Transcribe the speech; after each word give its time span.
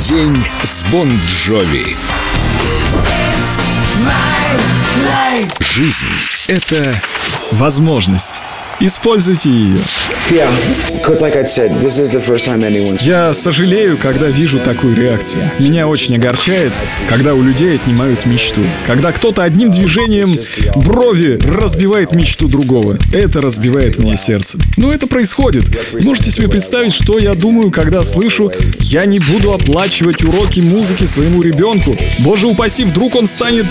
День 0.00 0.40
с 0.62 0.84
Бон 0.84 1.18
Джови. 1.26 1.96
Жизнь— 5.60 6.06
это 6.46 7.02
Возможность. 7.52 8.42
Используйте 8.80 9.50
ее. 9.50 9.76
Yeah, 10.30 10.48
like 11.20 11.34
said. 11.46 13.04
Я 13.04 13.34
сожалею, 13.34 13.96
когда 13.96 14.28
вижу 14.28 14.60
такую 14.60 14.94
реакцию. 14.94 15.50
Меня 15.58 15.88
очень 15.88 16.14
огорчает, 16.14 16.72
когда 17.08 17.34
у 17.34 17.42
людей 17.42 17.74
отнимают 17.74 18.24
мечту. 18.26 18.60
Когда 18.86 19.10
кто-то 19.10 19.42
одним 19.42 19.72
движением 19.72 20.38
брови 20.76 21.40
разбивает 21.44 22.14
мечту 22.14 22.46
другого. 22.46 22.98
Это 23.12 23.40
разбивает 23.40 23.98
мне 23.98 24.16
сердце. 24.16 24.58
Но 24.76 24.92
это 24.92 25.08
происходит. 25.08 25.64
Можете 26.04 26.30
себе 26.30 26.48
представить, 26.48 26.92
что 26.92 27.18
я 27.18 27.34
думаю, 27.34 27.72
когда 27.72 28.04
слышу 28.04 28.52
«Я 28.78 29.06
не 29.06 29.18
буду 29.18 29.52
оплачивать 29.52 30.22
уроки 30.22 30.60
музыки 30.60 31.04
своему 31.04 31.42
ребенку». 31.42 31.96
Боже 32.20 32.46
упаси, 32.46 32.84
вдруг 32.84 33.16
он 33.16 33.26
станет 33.26 33.66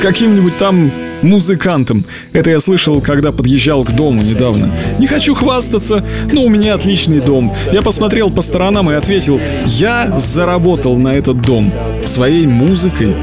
каким-нибудь 0.00 0.56
там 0.56 0.92
музыкантом. 1.22 2.04
Это 2.32 2.50
я 2.50 2.60
слышал, 2.60 3.00
когда 3.00 3.32
подъезжал 3.32 3.84
к 3.84 3.92
дому 3.92 4.22
недавно. 4.22 4.70
Не 4.98 5.06
хочу 5.06 5.34
хвастаться, 5.34 6.04
но 6.30 6.44
у 6.44 6.48
меня 6.48 6.74
отличный 6.74 7.20
дом. 7.20 7.54
Я 7.72 7.82
посмотрел 7.82 8.30
по 8.30 8.42
сторонам 8.42 8.90
и 8.90 8.94
ответил, 8.94 9.40
я 9.66 10.18
заработал 10.18 10.96
на 10.96 11.08
этот 11.08 11.40
дом 11.42 11.66
своей 12.04 12.46
музыкой. 12.46 13.14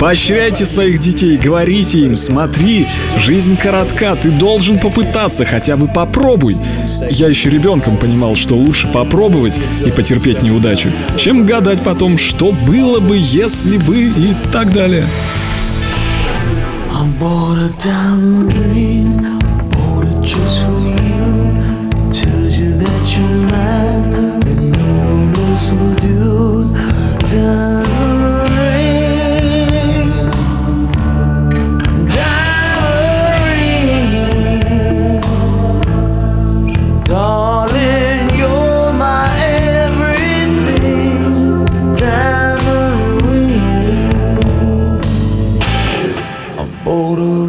Поощряйте 0.00 0.66
своих 0.66 0.98
детей, 0.98 1.36
говорите 1.36 2.00
им, 2.00 2.16
смотри, 2.16 2.86
жизнь 3.16 3.56
коротка, 3.56 4.14
ты 4.14 4.30
должен 4.30 4.78
попытаться, 4.78 5.44
хотя 5.44 5.76
бы 5.76 5.88
попробуй. 5.88 6.56
Я 7.10 7.28
еще 7.28 7.48
ребенком 7.50 7.96
понимал, 7.96 8.34
что 8.34 8.56
лучше 8.56 8.88
попробовать 8.88 9.58
и 9.84 9.90
потерпеть 9.90 10.42
неудачу, 10.42 10.90
чем 11.16 11.46
гадать 11.46 11.82
потом, 11.82 12.18
что 12.18 12.52
было 12.52 13.00
бы, 13.00 13.16
если 13.18 13.78
бы 13.78 13.96
и 14.04 14.34
так 14.52 14.72
далее. 14.72 15.06
I'm 17.06 17.20
bored 17.20 17.58
of 17.58 17.78
tamarind, 17.78 19.22
bored 19.70 20.08
of 20.08 20.24
just 20.24 20.75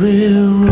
railroad. 0.08 0.67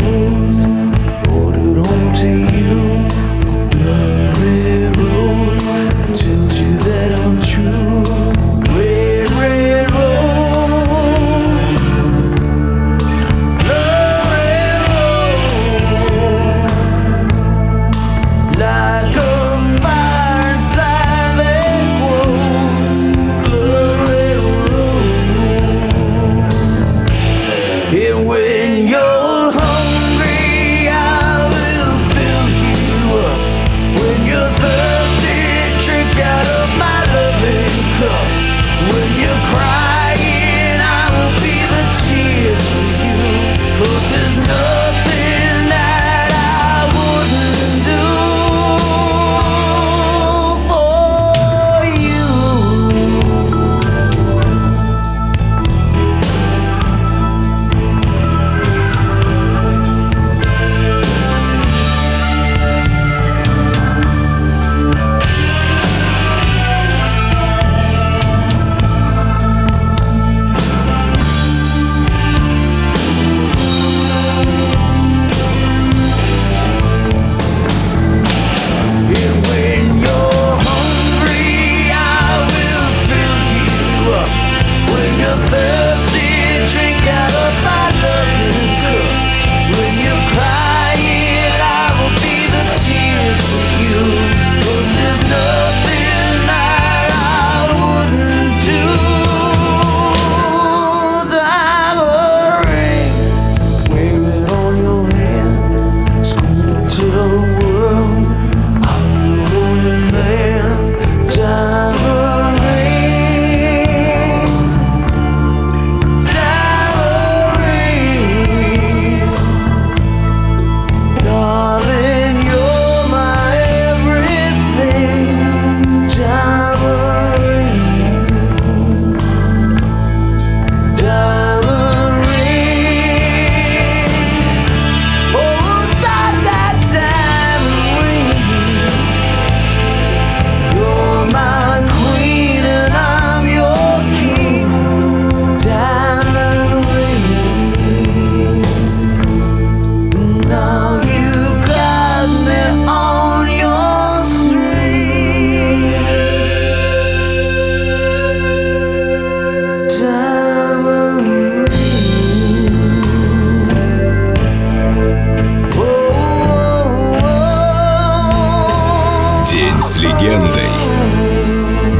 Легендой. 169.96 170.70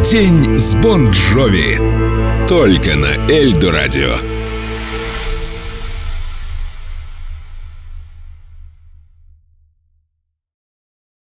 День 0.04 0.56
с 0.56 0.74
Бон 0.74 1.10
Джови. 1.10 1.78
Только 2.46 2.94
на 2.96 3.30
Эльдо 3.30 3.72
Радио. 3.72 4.35